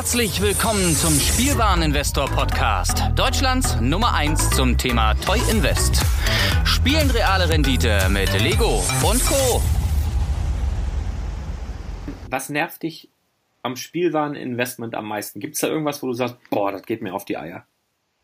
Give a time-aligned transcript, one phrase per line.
[0.00, 3.02] Herzlich willkommen zum Spielwareninvestor Podcast.
[3.16, 6.02] Deutschlands Nummer 1 zum Thema Toy Invest.
[6.64, 9.60] Spielen reale Rendite mit Lego und Co.
[12.30, 13.10] Was nervt dich
[13.62, 15.38] am Spielwareninvestment am meisten?
[15.38, 17.66] Gibt es da irgendwas, wo du sagst, boah, das geht mir auf die Eier?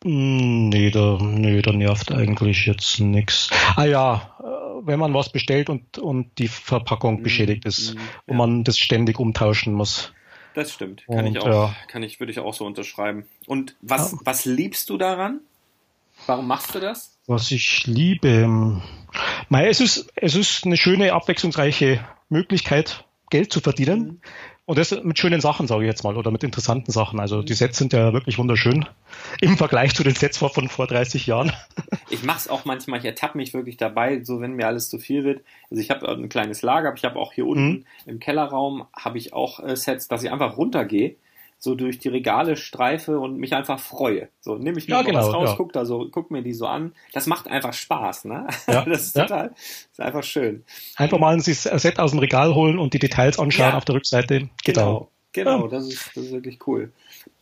[0.02, 3.50] Hm, nee, da, nee, da nervt eigentlich jetzt nichts.
[3.77, 7.98] Ah ja, äh, wenn man was bestellt und, und die Verpackung beschädigt ist mm,
[8.29, 10.14] und man das ständig umtauschen muss.
[10.57, 11.04] Das stimmt.
[11.04, 11.77] Kann Und, ich auch, ja.
[11.86, 13.26] kann ich, würde ich auch so unterschreiben.
[13.46, 14.18] Und was, Ja.
[14.25, 15.40] was liebst du daran?
[16.25, 17.18] Warum machst du das?
[17.26, 18.80] Was ich liebe,
[19.50, 24.00] mei, es ist, es ist eine schöne, abwechslungsreiche Möglichkeit, Geld zu verdienen.
[24.00, 24.21] Mhm.
[24.66, 27.20] Und das mit schönen Sachen, sage ich jetzt mal, oder mit interessanten Sachen.
[27.20, 28.84] Also die Sets sind ja wirklich wunderschön
[29.40, 31.52] im Vergleich zu den Sets von vor 30 Jahren.
[32.08, 34.98] Ich mache es auch manchmal, ich ertappe mich wirklich dabei, so wenn mir alles zu
[35.00, 35.42] viel wird.
[35.70, 37.84] Also ich habe ein kleines Lager, aber ich habe auch hier unten Mhm.
[38.06, 41.16] im Kellerraum habe ich auch äh, Sets, dass ich einfach runtergehe,
[41.58, 44.28] so durch die Regale streife und mich einfach freue.
[44.41, 45.54] So nehme ich mir Ja, mal was genau, raus, ja.
[45.56, 46.92] guck da so, guck mir die so an.
[47.12, 48.46] Das macht einfach Spaß, ne?
[48.68, 49.52] Ja, das ist total,
[49.90, 50.64] ist einfach schön.
[50.96, 54.48] Einfach mal ein Set aus dem Regal holen und die Details anschauen auf der Rückseite.
[54.64, 55.68] Genau, genau, Ja.
[55.68, 56.92] das, ist, das ist wirklich cool.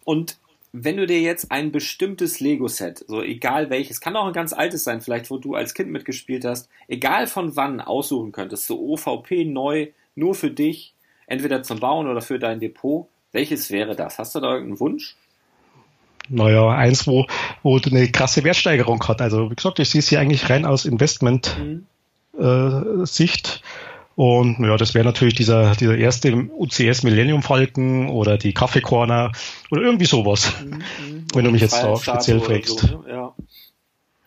[0.05, 0.39] Und
[0.77, 4.83] wenn du dir jetzt ein bestimmtes Lego-Set, so egal welches, kann auch ein ganz altes
[4.85, 9.45] sein, vielleicht wo du als Kind mitgespielt hast, egal von wann aussuchen könntest, so OVP
[9.45, 10.95] neu, nur für dich,
[11.27, 14.19] entweder zum Bauen oder für dein Depot, welches wäre das?
[14.19, 15.17] Hast du da irgendeinen Wunsch?
[16.31, 17.27] Naja, eins, wo,
[17.63, 19.21] wo eine krasse Wertsteigerung hat.
[19.21, 23.63] Also wie gesagt, ich sehe es hier eigentlich rein aus Investment-Sicht.
[24.17, 29.33] Und ja, das wäre natürlich dieser, dieser erste UCS Millennium Falcon oder die Kaffee Corner
[29.71, 30.53] oder irgendwie sowas.
[31.35, 32.79] Wenn du mich jetzt da speziell fragst.
[32.79, 33.05] So, ne?
[33.09, 33.35] ja.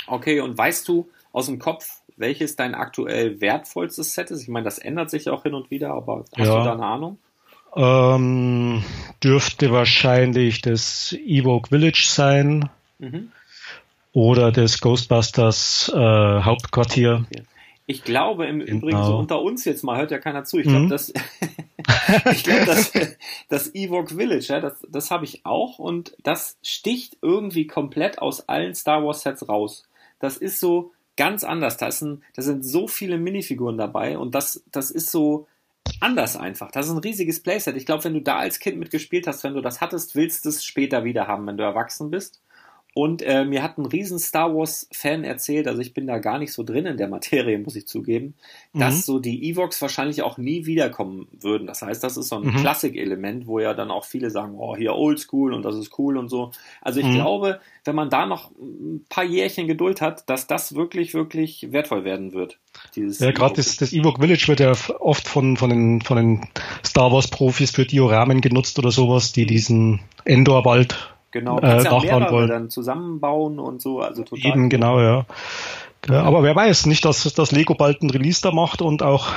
[0.05, 4.41] Okay, und weißt du aus dem Kopf, welches dein aktuell wertvollstes Set ist?
[4.41, 6.57] Ich meine, das ändert sich auch hin und wieder, aber hast Ja.
[6.57, 7.17] du da eine Ahnung?
[7.75, 8.83] Ähm,
[9.23, 13.31] dürfte wahrscheinlich das Evoke Village sein Mhm.
[14.13, 17.25] oder das Ghostbusters äh, Hauptquartier.
[17.85, 18.77] Ich glaube im Genau.
[18.77, 20.57] Übrigen, so unter uns jetzt mal, hört ja keiner zu.
[20.57, 20.71] Ich Mhm.
[20.71, 21.13] glaube, das,
[22.33, 22.91] ich glaube, das,
[23.49, 28.49] das Evoque Village, ja, das, das habe ich auch und das sticht irgendwie komplett aus
[28.49, 29.83] allen Star Wars Sets raus.
[30.19, 31.77] Das ist so ganz anders.
[31.77, 35.47] Da, ist ein, da sind so viele Minifiguren dabei und das, das ist so
[35.99, 36.71] anders einfach.
[36.71, 37.75] Das ist ein riesiges Playset.
[37.75, 40.49] Ich glaube, wenn du da als Kind mitgespielt hast, wenn du das hattest, willst du
[40.49, 42.41] es später wieder haben, wenn du erwachsen bist.
[42.97, 46.51] Und äh, mir hat ein riesen Star Wars-Fan erzählt, also ich bin da gar nicht
[46.51, 48.33] so drin in der Materie, muss ich zugeben,
[48.73, 49.01] dass Mhm.
[49.01, 51.67] so die Evox wahrscheinlich auch nie wiederkommen würden.
[51.67, 52.55] Das heißt, das ist so ein Mhm.
[52.55, 56.29] Klassik-Element, wo ja dann auch viele sagen, oh, hier oldschool und das ist cool und
[56.29, 56.49] so.
[56.81, 57.13] Also ich Mhm.
[57.13, 62.03] glaube, wenn man da noch ein paar Jährchen Geduld hat, dass das wirklich, wirklich wertvoll
[62.03, 62.57] werden wird.
[63.19, 66.47] Ja, gerade das, das Evoque Village wird ja oft von, von, den, von den
[66.83, 72.49] Star Wars Profis für Dioramen genutzt oder sowas, die diesen Endor-Wald Genau, äh, nachbauen wollen.
[72.49, 74.51] dann zusammenbauen und so, also total.
[74.51, 75.25] Eben, genau, ja.
[76.09, 79.27] Ja, Aber wer weiß, nicht, dass das Lego bald einen Release da macht und auch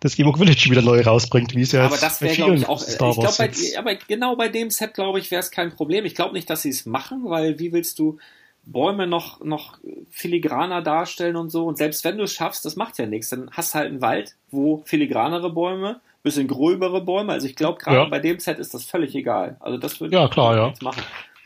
[0.00, 2.68] das Evoque Village wieder neu rausbringt, wie es ja aber jetzt das glaube vielen ich,
[2.68, 2.82] auch.
[2.82, 5.74] Ich Star glaube, Wars bei, aber genau bei dem Set, glaube ich, wäre es kein
[5.74, 6.04] Problem.
[6.04, 8.18] Ich glaube nicht, dass sie es machen, weil wie willst du
[8.66, 9.78] Bäume noch, noch
[10.10, 11.64] filigraner darstellen und so?
[11.66, 13.30] Und selbst wenn du es schaffst, das macht ja nichts.
[13.30, 17.32] Dann hast du halt einen Wald, wo filigranere Bäume, bisschen gröbere Bäume.
[17.32, 18.04] Also ich glaube, gerade Ja.
[18.04, 19.56] bei dem Set ist das völlig egal.
[19.60, 20.72] Also das würde Ja, klar, ja.
[20.82, 21.02] machen.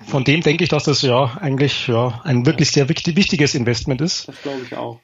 [0.07, 4.01] Von dem denke ich, dass das ja eigentlich ja ein wirklich sehr wichtig, wichtiges Investment
[4.01, 5.01] ist, Das glaube ich auch.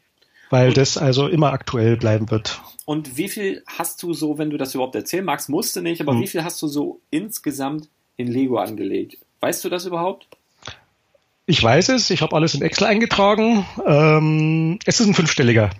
[0.50, 2.60] weil das also immer aktuell bleiben wird.
[2.84, 6.12] Und wie viel hast du so, wenn du das überhaupt erzählen magst, musste nicht, aber
[6.12, 6.20] Hm.
[6.20, 9.18] wie viel hast du so insgesamt in Lego angelegt?
[9.40, 10.28] Weißt du das überhaupt?
[11.46, 13.66] Ich weiß es, ich habe alles in Excel eingetragen.
[13.86, 15.70] Ähm, es ist ein fünfstelliger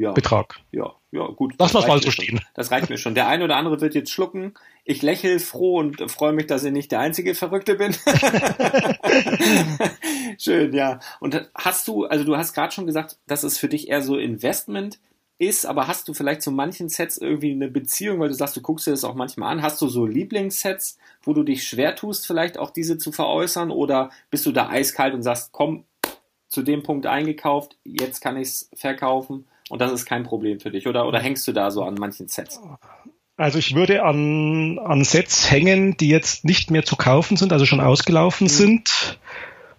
[0.00, 0.12] Ja.
[0.12, 0.56] Betrag.
[0.72, 1.56] Ja, ja, gut.
[1.58, 2.24] Lass Das mal so mir schon.
[2.24, 2.40] stehen.
[2.54, 3.14] Das reicht mir schon.
[3.14, 4.54] Der eine oder andere wird jetzt schlucken.
[4.86, 7.94] Ich lächle froh und freue mich, dass ich nicht der einzige Verrückte bin.
[10.38, 11.00] Schön, ja.
[11.20, 14.16] Und hast du, also du hast gerade schon gesagt, dass es für dich eher so
[14.16, 15.00] Investment
[15.36, 18.62] ist, aber hast du vielleicht zu manchen Sets irgendwie eine Beziehung, weil du sagst, du
[18.62, 19.60] guckst dir das auch manchmal an.
[19.60, 23.70] Hast du so Lieblingssets, wo du dich schwer tust, vielleicht auch diese zu veräußern?
[23.70, 25.84] Oder bist du da eiskalt und sagst, komm,
[26.48, 30.70] zu dem Punkt eingekauft, jetzt kann ich es verkaufen und das ist kein Problem für
[30.70, 30.86] dich?
[30.86, 32.60] Oder, oder hängst du da so an manchen Sets?
[33.36, 37.64] Also ich würde an, an Sets hängen, die jetzt nicht mehr zu kaufen sind, also
[37.64, 38.50] schon ausgelaufen Mhm.
[38.50, 39.18] sind,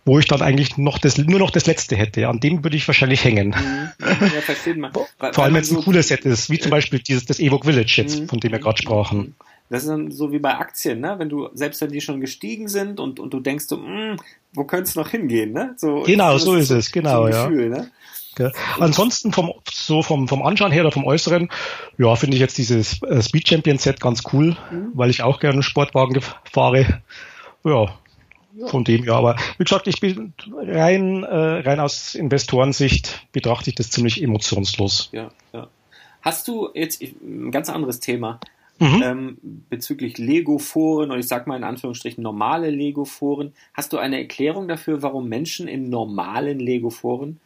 [0.03, 2.27] wo ich dann eigentlich noch das, nur noch das letzte hätte.
[2.27, 3.53] An dem würde ich wahrscheinlich hängen.
[3.99, 4.91] Ja, versteht man.
[5.33, 7.65] Vor allem, wenn es ein so- cooles Set ist, wie zum Beispiel dieses, das Evoque
[7.65, 8.27] Village jetzt, Mhm.
[8.27, 9.35] von dem wir gerade sprachen.
[9.69, 11.15] Das ist dann so wie bei Aktien, ne?
[11.17, 14.17] Wenn du, selbst wenn die schon gestiegen sind und, und du denkst so, "Mm,
[14.53, 15.75] wo könnte es noch hingehen, ne?
[15.77, 17.47] So, Genau, so ist es, genau, so ein ja.
[17.47, 17.91] Gefühl, ne?
[18.35, 18.51] Gell?
[18.79, 21.49] Ansonsten vom, so vom, vom Anschauen her oder vom Äußeren,
[21.97, 24.91] ja, finde ich jetzt dieses äh, Speed Champion Set ganz cool, Mhm.
[24.93, 27.01] weil ich auch gerne Sportwagen fahre.
[27.63, 27.87] ja,
[28.67, 29.15] von dem ja.
[29.15, 35.09] Aber wie gesagt, ich bin rein, äh, rein aus Investorensicht betrachte ich das ziemlich emotionslos.
[35.11, 35.67] Ja, ja.
[36.21, 38.39] Hast du jetzt ein ganz anderes Thema
[38.79, 39.01] mhm.
[39.03, 39.37] ähm,
[39.69, 43.53] bezüglich Lego-Foren und ich sag mal in Anführungsstrichen normale Lego-Foren.
[43.73, 47.39] Hast du eine Erklärung dafür, warum Menschen in normalen Lego-Foren,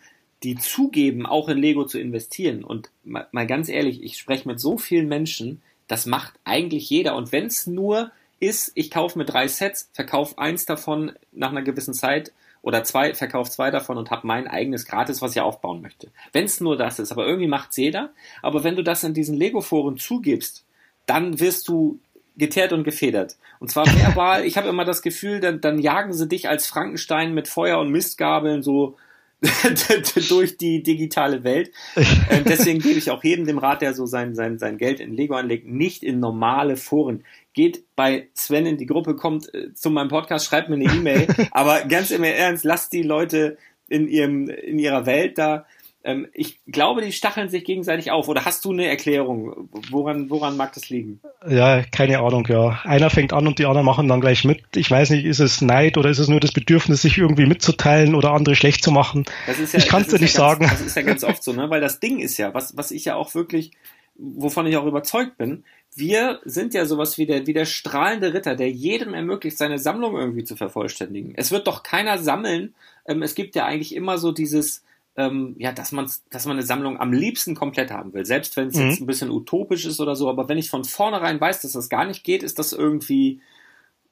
[0.46, 4.60] die zugeben, auch in Lego zu investieren und mal, mal ganz ehrlich, ich spreche mit
[4.60, 9.26] so vielen Menschen, das macht eigentlich jeder und wenn es nur ist, ich kaufe mir
[9.26, 12.32] drei Sets, verkaufe eins davon nach einer gewissen Zeit
[12.62, 16.10] oder zwei, verkaufe zwei davon und habe mein eigenes gratis, was ich aufbauen möchte.
[16.32, 18.12] Wenn es nur das ist, aber irgendwie macht's jeder.
[18.42, 20.64] Aber wenn du das in diesen Lego-Foren zugibst,
[21.06, 22.00] dann wirst du
[22.38, 23.38] geteert und gefedert.
[23.60, 27.34] Und zwar verbal, ich habe immer das Gefühl, dann, dann jagen sie dich als Frankenstein
[27.34, 28.98] mit Feuer und Mistgabeln so
[30.30, 31.72] durch die digitale Welt.
[31.96, 35.14] Ähm, deswegen gebe ich auch jedem dem Rat, der so sein, sein, sein Geld in
[35.14, 37.24] Lego anlegt, nicht in normale Foren.
[37.54, 41.28] Geht bei Sven in die Gruppe, kommt äh, zu meinem Podcast, schreibt mir eine E-Mail.
[41.52, 43.58] aber ganz im Ernst, lasst die Leute
[43.88, 45.66] in ihrem, in ihrer Welt da.
[46.06, 48.30] Ähm, ich glaube, die stacheln sich gegenseitig auf.
[48.30, 49.70] Oder hast du eine Erklärung?
[49.90, 51.20] Woran, woran mag das liegen?
[51.50, 52.80] Ja, keine Ahnung, ja.
[52.84, 54.62] Einer fängt an und die anderen machen dann gleich mit.
[54.76, 58.14] Ich weiß nicht, ist es Neid oder ist es nur das Bedürfnis, sich irgendwie mitzuteilen
[58.14, 59.26] oder andere schlecht zu machen?
[59.48, 60.68] Ja, ich kann es dir nicht ja ganz, sagen.
[60.70, 61.72] Das ist ja ganz oft so, ne?
[61.72, 63.72] Weil das Ding ist ja, was, was ich ja auch wirklich,
[64.16, 65.64] wovon ich auch überzeugt bin,
[65.96, 70.16] wir sind ja sowas wie der, wie der strahlende Ritter, der jedem ermöglicht, seine Sammlung
[70.16, 71.34] irgendwie zu vervollständigen.
[71.36, 72.76] Es wird doch keiner sammeln.
[73.08, 74.84] Ähm, es gibt ja eigentlich immer so dieses,
[75.18, 78.26] ähm, ja, dass man, dass man eine Sammlung am liebsten komplett haben will.
[78.26, 78.90] Selbst wenn es mhm.
[78.90, 80.30] jetzt ein bisschen utopisch ist oder so.
[80.30, 83.42] Aber wenn ich von vornherein weiß, dass das gar nicht geht, ist das irgendwie,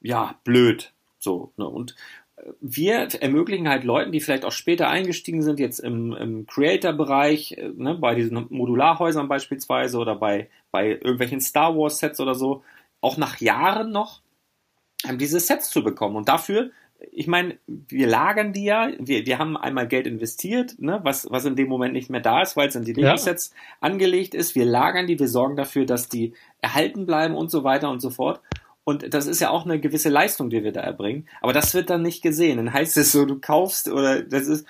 [0.02, 0.94] ja, blöd.
[1.20, 1.68] So, ne?
[1.68, 1.96] Und
[2.38, 7.54] äh, wir ermöglichen halt Leuten, die vielleicht auch später eingestiegen sind, jetzt im, im Creator-Bereich,
[7.54, 12.64] äh, ne, bei diesen Modularhäusern beispielsweise oder bei, bei irgendwelchen Star Wars-Sets oder so,
[13.02, 14.22] auch nach Jahren noch
[15.08, 16.16] ähm, diese Sets zu bekommen.
[16.16, 16.72] Und dafür
[17.12, 21.46] ich meine, wir lagern die ja, wir, wir haben einmal Geld investiert, ne, was, was
[21.46, 23.78] in dem Moment nicht mehr da ist, weil es in die Lego-Sets ja.
[23.82, 24.56] angelegt ist.
[24.56, 28.10] Wir lagern die, wir sorgen dafür, dass die erhalten bleiben und so weiter und so
[28.10, 28.42] fort.
[28.86, 31.28] Und das ist ja auch eine gewisse Leistung, die wir da erbringen.
[31.42, 32.58] Aber das wird dann nicht gesehen.
[32.58, 34.68] Dann heißt es so, du kaufst oder das ist,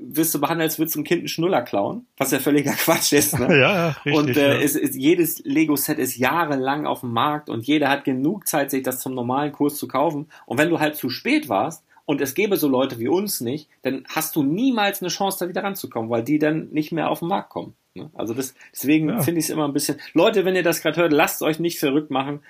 [0.00, 3.12] wirst du behandelt, als würdest du ein Kind einen Schnuller klauen, was ja völliger Quatsch
[3.12, 3.38] ist.
[3.38, 3.48] Ne?
[3.60, 4.60] ja, richtig, und äh, ja.
[4.62, 8.82] es ist, jedes Lego-Set ist jahrelang auf dem Markt und jeder hat genug Zeit, sich
[8.82, 10.28] das zum normalen Kurs zu kaufen.
[10.46, 13.68] Und wenn du halt zu spät warst und es gäbe so Leute wie uns nicht,
[13.82, 17.18] dann hast du niemals eine Chance, da wieder ranzukommen, weil die dann nicht mehr auf
[17.18, 17.74] den Markt kommen.
[17.94, 18.10] Ne?
[18.14, 19.20] Also das, deswegen ja.
[19.20, 19.98] finde ich es immer ein bisschen.
[20.14, 22.40] Leute, wenn ihr das gerade hört, lasst euch nicht verrückt machen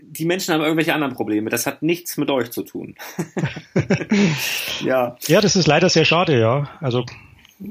[0.00, 1.50] die Menschen haben irgendwelche anderen Probleme.
[1.50, 2.94] Das hat nichts mit euch zu tun.
[4.84, 5.16] ja.
[5.26, 6.70] Ja, das ist leider sehr schade, ja.
[6.80, 7.04] Also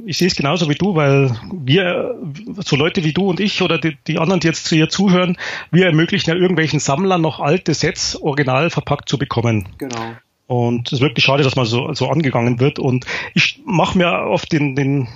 [0.06, 2.16] ich sehe es genauso wie du, weil wir,
[2.58, 5.38] so Leute wie du und ich oder die, die anderen, die jetzt zu ihr zuhören,
[5.72, 9.70] wir ermöglichen ja irgendwelchen Sammlern noch alte Sets original verpackt zu bekommen.
[9.78, 10.16] Genau.
[10.48, 12.80] Und es ist wirklich schade, dass man so, so angegangen wird.
[12.80, 15.08] Und ich mache mir oft den, den,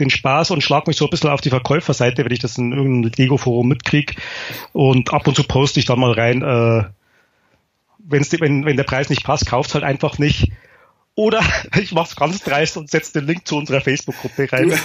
[0.00, 2.72] den Spaß und schlag mich so ein bisschen auf die Verkäuferseite, wenn ich das in
[2.72, 4.14] irgendeinem Lego-Forum mitkriege.
[4.72, 6.84] Und ab und zu poste ich dann mal rein, äh,
[7.98, 10.52] wenn's, wenn, wenn der Preis nicht passt, kauft halt einfach nicht.
[11.14, 11.42] Oder
[11.80, 14.78] ich mach's ganz dreist und setze den Link zu unserer Facebook-Gruppe rein.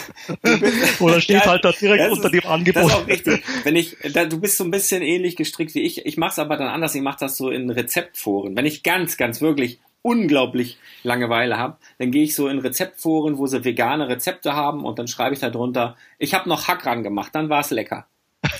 [0.99, 2.83] Oder steht ja, halt da direkt unter ist, dem Angebot.
[2.83, 3.43] Das ist auch richtig.
[3.63, 6.05] Wenn ich, da, du bist so ein bisschen ähnlich gestrickt wie ich.
[6.05, 6.95] Ich mach's aber dann anders.
[6.95, 8.55] Ich mach das so in Rezeptforen.
[8.55, 13.47] Wenn ich ganz, ganz wirklich unglaublich Langeweile habe, dann gehe ich so in Rezeptforen, wo
[13.47, 17.03] sie vegane Rezepte haben und dann schreibe ich da drunter, ich habe noch Hack ran
[17.03, 18.07] gemacht, dann war es lecker.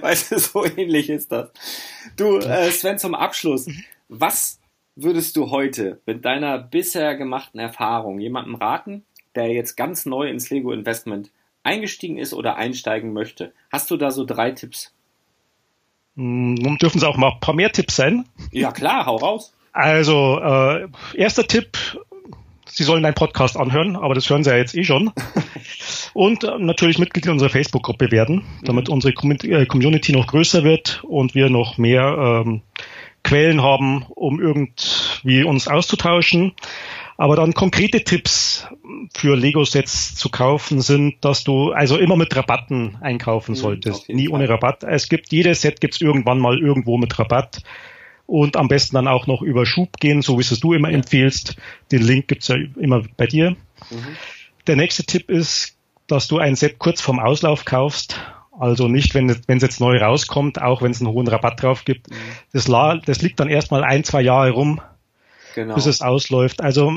[0.00, 1.50] weißt du, so ähnlich ist das.
[2.16, 3.68] Du, äh, Sven, zum Abschluss,
[4.08, 4.60] was
[4.96, 9.04] würdest du heute mit deiner bisher gemachten Erfahrung jemandem raten,
[9.34, 11.30] der jetzt ganz neu ins Lego Investment
[11.62, 13.52] eingestiegen ist oder einsteigen möchte?
[13.70, 14.94] Hast du da so drei Tipps?
[16.18, 18.24] Hm, nun dürfen es auch mal ein paar mehr Tipps sein.
[18.50, 19.54] Ja klar, hau raus.
[19.72, 21.78] Also, äh, erster Tipp,
[22.66, 25.12] Sie sollen deinen Podcast anhören, aber das hören Sie ja jetzt eh schon.
[26.14, 28.94] Und äh, natürlich Mitglied in unserer Facebook-Gruppe werden, damit mhm.
[28.94, 32.62] unsere äh, Community noch größer wird und wir noch mehr ähm,
[33.22, 36.52] Quellen haben, um irgendwie uns auszutauschen.
[37.20, 38.68] Aber dann konkrete Tipps
[39.12, 44.08] für Lego-Sets zu kaufen sind, dass du also immer mit Rabatten einkaufen mhm, solltest.
[44.08, 44.84] Nie ohne Rabatt.
[44.84, 47.62] Es gibt, jedes Set gibt's irgendwann mal irgendwo mit Rabatt.
[48.26, 51.56] Und am besten dann auch noch über Schub gehen, so wie es du immer empfiehlst.
[51.90, 53.50] Den Link gibt's ja immer bei dir.
[53.90, 54.16] Mhm.
[54.68, 58.20] Der nächste Tipp ist, dass du ein Set kurz vorm Auslauf kaufst.
[58.56, 61.60] Also nicht, wenn es, wenn es jetzt neu rauskommt, auch wenn es einen hohen Rabatt
[61.62, 62.10] drauf gibt.
[62.10, 62.14] Mhm.
[62.52, 62.66] Das,
[63.04, 64.80] das liegt dann erstmal ein, zwei Jahre rum
[65.54, 65.74] genau.
[65.74, 66.60] bis es ausläuft.
[66.60, 66.92] Also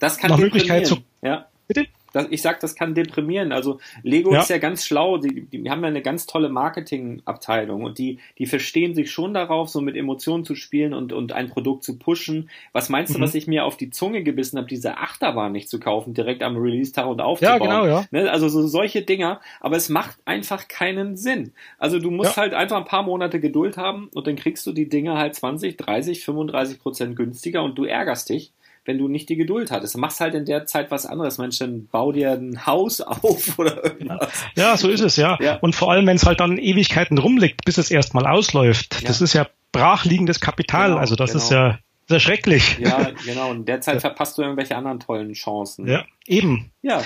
[0.00, 0.98] das kann nach Möglichkeit zu.
[1.22, 1.46] Ja.
[1.68, 1.86] Bitte?
[2.12, 3.52] Das, ich sag, das kann deprimieren.
[3.52, 4.40] Also Lego ja.
[4.40, 8.46] ist ja ganz schlau, die, die haben ja eine ganz tolle Marketingabteilung und die, die
[8.46, 12.50] verstehen sich schon darauf, so mit Emotionen zu spielen und, und ein Produkt zu pushen.
[12.72, 13.22] Was meinst du, mhm.
[13.22, 16.56] was ich mir auf die Zunge gebissen habe, diese Achterbahn nicht zu kaufen, direkt am
[16.56, 17.60] Release-Tag und aufzubauen?
[17.60, 18.04] Ja, genau, ja.
[18.10, 18.30] Ne?
[18.30, 21.52] Also so solche Dinger, aber es macht einfach keinen Sinn.
[21.78, 22.42] Also du musst ja.
[22.42, 25.76] halt einfach ein paar Monate Geduld haben und dann kriegst du die Dinge halt 20,
[25.76, 28.52] 30, 35 Prozent günstiger und du ärgerst dich
[28.84, 29.96] wenn du nicht die Geduld hattest.
[29.96, 31.38] Machst halt in der Zeit was anderes.
[31.38, 34.28] Mensch, dann bau dir ein Haus auf oder irgendwas.
[34.56, 35.38] Ja, so ist es, ja.
[35.40, 35.56] ja.
[35.56, 39.00] Und vor allem, wenn es halt dann Ewigkeiten rumliegt, bis es erstmal ausläuft.
[39.02, 39.08] Ja.
[39.08, 40.90] Das ist ja brachliegendes Kapital.
[40.90, 41.44] Genau, also das genau.
[41.44, 42.78] ist ja sehr schrecklich.
[42.78, 43.50] Ja, genau.
[43.50, 45.86] Und in der Zeit verpasst du irgendwelche anderen tollen Chancen.
[45.86, 46.70] Ja, eben.
[46.82, 47.02] Ja.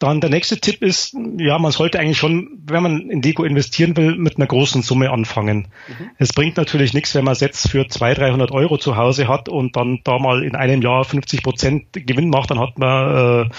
[0.00, 3.94] Dann der nächste Tipp ist, ja, man sollte eigentlich schon, wenn man in Deko investieren
[3.98, 5.68] will, mit einer großen Summe anfangen.
[5.88, 6.10] Mhm.
[6.16, 9.76] Es bringt natürlich nichts, wenn man Sets für 200, 300 Euro zu Hause hat und
[9.76, 13.50] dann da mal in einem Jahr 50 Prozent Gewinn macht, dann hat man äh,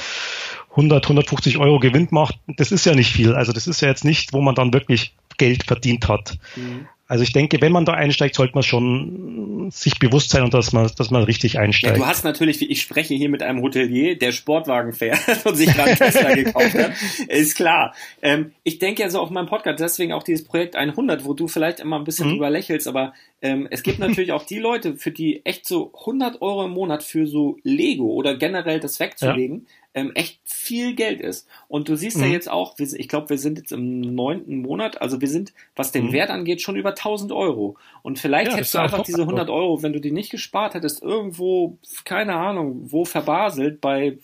[0.72, 2.40] 100, 150 Euro Gewinn gemacht.
[2.48, 3.36] Das ist ja nicht viel.
[3.36, 6.40] Also das ist ja jetzt nicht, wo man dann wirklich Geld verdient hat.
[6.56, 6.88] Mhm.
[7.12, 10.72] Also ich denke, wenn man da einsteigt, sollte man schon sich bewusst sein und dass
[10.72, 11.98] man, dass man richtig einsteigt.
[11.98, 15.74] Ja, du hast natürlich, ich spreche hier mit einem Hotelier, der Sportwagen fährt und sich
[15.74, 16.94] gerade Tesla gekauft hat.
[17.28, 17.94] Ist klar.
[18.22, 21.50] Ähm, ich denke ja so auf meinem Podcast, deswegen auch dieses Projekt 100, wo du
[21.50, 22.32] vielleicht immer ein bisschen mhm.
[22.32, 26.42] drüber lächelst, aber ähm, es gibt natürlich auch die Leute, für die echt so 100
[26.42, 31.20] Euro im Monat für so Lego oder generell das wegzulegen, ja ähm, echt viel Geld
[31.22, 31.48] ist.
[31.68, 32.24] Und du siehst mhm.
[32.24, 35.92] ja jetzt auch, ich glaube, wir sind jetzt im neunten Monat, also wir sind, was
[35.92, 36.14] den mhm.
[36.14, 37.78] Wert angeht, schon über 1000 Euro.
[38.02, 41.02] Und vielleicht ja, hättest du einfach diese 100 Euro, wenn du die nicht gespart hättest,
[41.02, 44.18] irgendwo, keine Ahnung, wo verbaselt bei,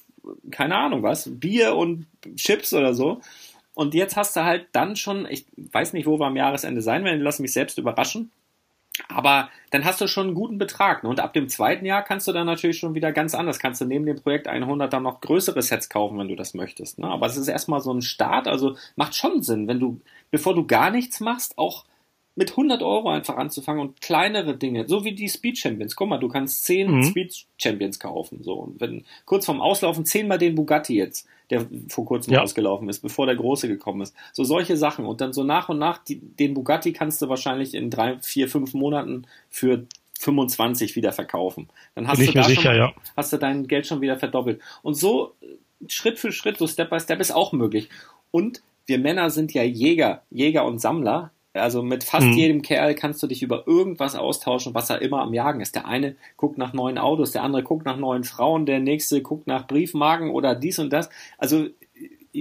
[0.51, 3.21] keine Ahnung was, Bier und Chips oder so.
[3.73, 7.03] Und jetzt hast du halt dann schon, ich weiß nicht, wo wir am Jahresende sein
[7.03, 8.31] werden, lass mich selbst überraschen.
[9.17, 11.01] Aber dann hast du schon einen guten Betrag.
[11.01, 11.09] Ne?
[11.09, 13.57] Und ab dem zweiten Jahr kannst du dann natürlich schon wieder ganz anders.
[13.57, 16.99] Kannst du neben dem Projekt 100 dann noch größere Sets kaufen, wenn du das möchtest.
[16.99, 17.07] Ne?
[17.07, 18.47] Aber es ist erstmal so ein Start.
[18.47, 21.85] Also macht schon Sinn, wenn du, bevor du gar nichts machst, auch
[22.37, 25.95] mit 100 Euro einfach anzufangen und kleinere Dinge, so wie die Speed Champions.
[25.95, 27.03] Guck mal, du kannst 10 mhm.
[27.03, 28.43] Speed Champions kaufen.
[28.43, 28.53] So.
[28.53, 32.41] Und wenn kurz vorm Auslaufen zehnmal den Bugatti jetzt der vor kurzem ja.
[32.41, 34.15] ausgelaufen ist, bevor der große gekommen ist.
[34.33, 35.05] So solche Sachen.
[35.05, 38.49] Und dann so nach und nach, die, den Bugatti kannst du wahrscheinlich in drei, vier,
[38.49, 39.85] fünf Monaten für
[40.19, 41.69] 25 wieder verkaufen.
[41.95, 42.93] Dann hast Bin du da sicher, schon, ja.
[43.15, 44.61] hast du dein Geld schon wieder verdoppelt.
[44.81, 47.89] Und so äh, Schritt für Schritt, so Step by Step ist auch möglich.
[48.31, 51.31] Und wir Männer sind ja Jäger, Jäger und Sammler.
[51.57, 52.33] Also mit fast mhm.
[52.33, 55.75] jedem Kerl kannst du dich über irgendwas austauschen, was er immer am Jagen ist.
[55.75, 59.47] Der eine guckt nach neuen Autos, der andere guckt nach neuen Frauen, der nächste guckt
[59.47, 61.09] nach Briefmarken oder dies und das.
[61.37, 61.67] Also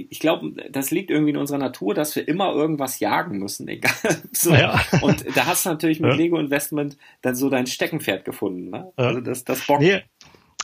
[0.09, 3.93] ich glaube, das liegt irgendwie in unserer Natur, dass wir immer irgendwas jagen müssen, egal.
[4.31, 4.53] So.
[4.53, 4.79] Ja.
[5.01, 6.17] Und da hast du natürlich mit ja.
[6.17, 8.69] Lego Investment dann so dein Steckenpferd gefunden.
[8.69, 8.91] Ne?
[8.97, 9.05] Ja.
[9.05, 9.79] Also das, das Bock.
[9.79, 10.01] Nee.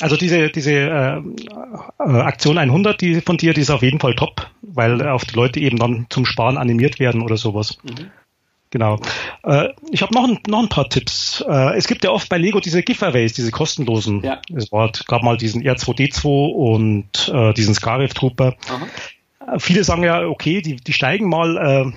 [0.01, 4.15] Also diese, diese äh, äh, Aktion 100 die von dir, die ist auf jeden Fall
[4.15, 7.77] top, weil auch die Leute eben dann zum Sparen animiert werden oder sowas.
[7.83, 8.09] Mhm.
[8.73, 8.99] Genau.
[9.43, 11.45] Äh, ich habe noch ein, noch ein paar Tipps.
[11.47, 14.23] Äh, es gibt ja oft bei Lego diese Giveaways, diese kostenlosen.
[14.23, 14.41] Ja.
[14.51, 18.55] Es war, gab mal diesen R2D2 und äh, diesen Scarif Trooper.
[18.67, 18.87] Aha.
[19.53, 21.57] Äh, viele sagen ja, okay, die, die steigen mal.
[21.57, 21.91] Äh,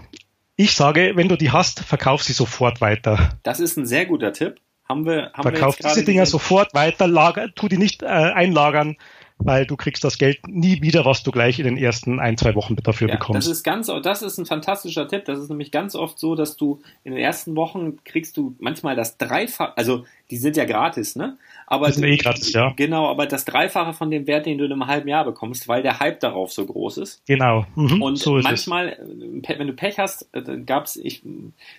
[0.57, 3.39] ich sage, wenn du die hast, verkauf sie sofort weiter.
[3.43, 4.57] Das ist ein sehr guter Tipp.
[4.87, 8.97] Haben wir, haben Verkauf wir diese Dinger sofort weiter, lager, tu die nicht äh, einlagern
[9.39, 12.55] weil du kriegst das Geld nie wieder, was du gleich in den ersten ein, zwei
[12.55, 13.47] Wochen dafür ja, bekommst.
[13.47, 15.27] Das ist ganz, das ist ein fantastischer Tipp.
[15.27, 18.97] Das ist nämlich ganz oft so, dass du in den ersten Wochen kriegst du manchmal
[18.97, 21.37] das Dreifache, also die sind ja gratis, ne?
[21.67, 22.73] Aber die sind eh gratis, ja.
[22.77, 25.83] Genau, aber das Dreifache von dem Wert, den du in einem halben Jahr bekommst, weil
[25.83, 27.23] der Hype darauf so groß ist.
[27.27, 27.67] Genau.
[27.75, 29.59] Mhm, und so manchmal, es.
[29.59, 31.23] wenn du Pech hast, äh, gab's, ich,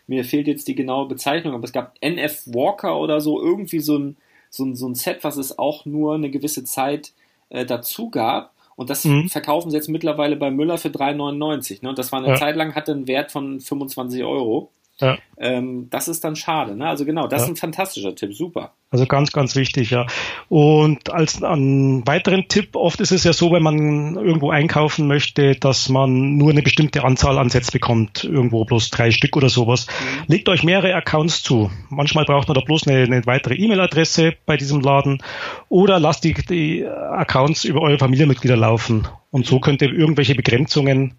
[0.05, 3.97] mir fehlt jetzt die genaue Bezeichnung, aber es gab NF Walker oder so, irgendwie so
[3.97, 4.17] ein,
[4.49, 7.13] so ein, so ein Set, was es auch nur eine gewisse Zeit
[7.49, 8.53] äh, dazu gab.
[8.75, 9.27] Und das mhm.
[9.27, 11.79] verkaufen sie jetzt mittlerweile bei Müller für 3,99.
[11.81, 11.89] Ne?
[11.89, 12.35] Und das war eine ja.
[12.35, 14.71] Zeit lang, hatte einen Wert von 25 Euro.
[14.99, 15.17] Ja.
[15.39, 16.75] Ähm, das ist dann schade.
[16.75, 16.87] Ne?
[16.87, 17.45] Also genau, das ja.
[17.45, 18.73] ist ein fantastischer Tipp, super.
[18.89, 20.07] Also ganz, ganz wichtig, ja.
[20.49, 25.55] Und als einen weiteren Tipp, oft ist es ja so, wenn man irgendwo einkaufen möchte,
[25.55, 29.87] dass man nur eine bestimmte Anzahl an Sets bekommt, irgendwo bloß drei Stück oder sowas.
[29.87, 30.23] Mhm.
[30.27, 31.69] Legt euch mehrere Accounts zu.
[31.89, 35.21] Manchmal braucht man da bloß eine, eine weitere E-Mail-Adresse bei diesem Laden
[35.69, 39.07] oder lasst die, die Accounts über eure Familienmitglieder laufen.
[39.29, 41.15] Und so könnt ihr irgendwelche Begrenzungen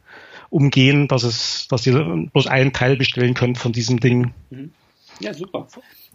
[0.50, 4.32] umgehen, dass es, dass ihr bloß einen Teil bestellen könnt von diesem Ding.
[4.50, 4.72] Mhm.
[5.20, 5.68] Ja, super.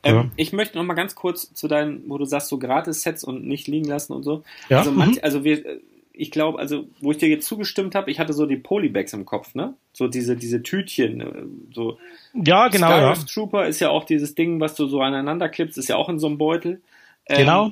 [0.04, 0.26] Ähm, ja.
[0.36, 3.68] Ich möchte noch mal ganz kurz zu deinen, wo du sagst, so Gratis-Sets und nicht
[3.68, 4.44] liegen lassen und so.
[4.70, 4.80] Ja.
[4.80, 5.24] Also, manch, mhm.
[5.24, 5.80] also wir,
[6.14, 9.26] ich glaube, also wo ich dir jetzt zugestimmt habe, ich hatte so die Polybags im
[9.26, 9.74] Kopf, ne?
[9.94, 11.98] So diese diese Tütchen, äh, so.
[12.34, 12.90] Ja, genau.
[12.90, 13.34] Skyrift ja.
[13.34, 16.20] Trooper ist ja auch dieses Ding, was du so aneinander klippst, ist ja auch in
[16.20, 16.82] so einem Beutel.
[17.26, 17.72] Ähm, genau.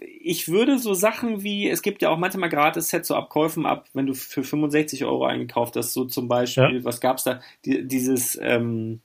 [0.00, 3.86] Ich würde so Sachen wie, es gibt ja auch manchmal gratis Sets so Abkäufen ab,
[3.94, 6.84] wenn du für 65 Euro eingekauft hast, so zum Beispiel, ja.
[6.84, 7.40] was gab's da?
[7.64, 9.00] Die, dieses ähm,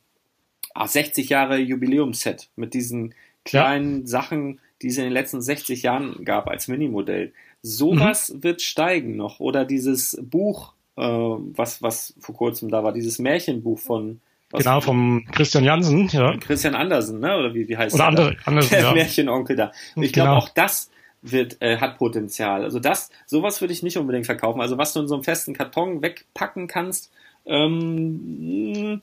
[0.75, 3.13] 60 Jahre Jubiläumsset mit diesen
[3.45, 4.07] kleinen ja.
[4.07, 7.33] Sachen, die es in den letzten 60 Jahren gab als Minimodell.
[7.61, 8.43] Sowas mhm.
[8.43, 9.39] wird steigen noch.
[9.39, 14.81] Oder dieses Buch, äh, was, was vor kurzem da war, dieses Märchenbuch von was genau,
[14.81, 16.35] vom Christian Jansen, ja.
[16.37, 17.37] Christian Andersen, ne?
[17.37, 18.93] Oder wie, wie heißt Oder andere, Andersen, der ja.
[18.93, 19.71] Märchenonkel da.
[19.95, 20.39] Und ich glaube, genau.
[20.39, 20.89] auch das
[21.21, 22.63] wird, äh, hat Potenzial.
[22.63, 24.61] Also das, sowas würde ich nicht unbedingt verkaufen.
[24.61, 27.11] Also was du in so einem festen Karton wegpacken kannst,
[27.45, 29.01] ähm,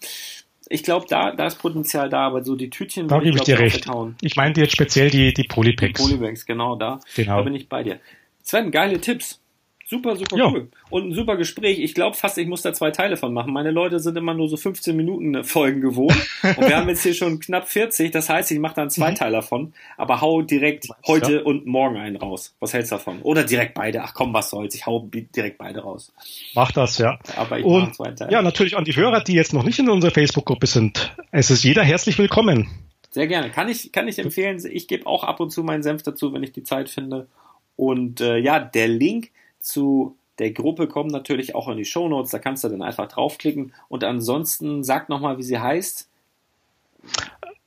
[0.69, 3.09] ich glaube, da, da ist Potenzial da, aber so die Tütchen.
[3.09, 3.87] Da gebe ich, dir recht.
[4.21, 6.03] Ich meinte jetzt speziell die, die Polypacks.
[6.03, 7.00] Die Polypacks, genau, da.
[7.15, 7.37] Genau.
[7.37, 8.00] Da bin ich bei dir.
[8.43, 9.41] Sven, geile Tipps.
[9.88, 10.49] Super, super jo.
[10.49, 10.69] cool.
[10.90, 11.78] Und ein super Gespräch.
[11.78, 13.52] Ich glaube fast, ich muss da zwei Teile von machen.
[13.52, 16.16] Meine Leute sind immer nur so 15 Minuten Folgen gewohnt.
[16.43, 18.11] Und wir haben jetzt hier schon knapp 40.
[18.11, 19.14] Das heißt, ich mache dann zwei mhm.
[19.14, 19.75] Teile davon.
[19.97, 21.43] Aber hau direkt heute ja.
[21.43, 22.57] und morgen einen raus.
[22.59, 23.23] Was hältst du davon?
[23.23, 24.02] Oder direkt beide.
[24.02, 24.75] Ach komm, was soll's.
[24.75, 26.12] Ich hau direkt beide raus.
[26.57, 27.21] Mach das, ja.
[27.37, 28.33] Aber ich und, zwei Teile.
[28.33, 31.14] Ja, natürlich an die Hörer, die jetzt noch nicht in unserer Facebook-Gruppe sind.
[31.31, 32.69] Es ist jeder herzlich willkommen.
[33.11, 33.50] Sehr gerne.
[33.50, 34.61] Kann ich, kann ich empfehlen.
[34.69, 37.28] Ich gebe auch ab und zu meinen Senf dazu, wenn ich die Zeit finde.
[37.76, 39.31] Und äh, ja, der Link
[39.66, 42.30] zu der Gruppe kommt natürlich auch in die Show Notes.
[42.30, 43.73] Da kannst du dann einfach draufklicken.
[43.88, 46.08] Und ansonsten sag nochmal, wie sie heißt.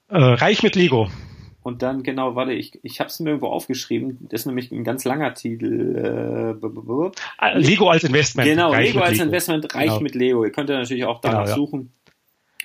[0.09, 1.09] Äh, Reich mit Lego.
[1.61, 4.17] Und dann, genau, warte, ich, ich habe es mir irgendwo aufgeschrieben.
[4.29, 6.57] Das ist nämlich ein ganz langer Titel.
[6.63, 6.67] Äh,
[7.37, 8.47] ah, Lego als Investment.
[8.47, 9.23] Genau, Reich Lego als Lego.
[9.25, 9.99] Investment, Reich genau.
[9.99, 10.45] mit Lego.
[10.45, 11.55] Ihr könnt ja natürlich auch danach genau, ja.
[11.55, 11.91] suchen.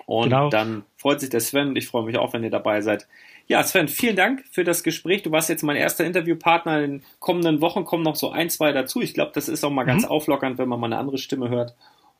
[0.06, 0.50] Und genau.
[0.50, 3.06] dann freut sich der Sven und ich freue mich auch, wenn ihr dabei seid.
[3.46, 5.22] Ja, Sven, vielen Dank für das Gespräch.
[5.22, 6.82] Du warst jetzt mein erster Interviewpartner.
[6.82, 9.00] In den kommenden Wochen kommen noch so ein, zwei dazu.
[9.02, 10.10] Ich glaube, das ist auch mal ganz mhm.
[10.10, 11.74] auflockernd, wenn man mal eine andere Stimme hört.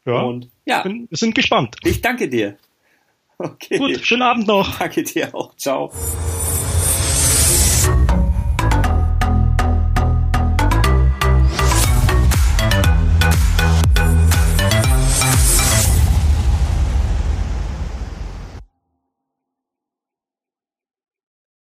[0.06, 0.20] Ja.
[0.20, 1.76] Und ja, wir sind gespannt.
[1.84, 2.56] Ich danke dir.
[3.36, 3.78] Okay.
[3.78, 4.78] Gut, schönen Abend noch.
[4.78, 5.56] Danke dir auch.
[5.56, 5.90] Ciao.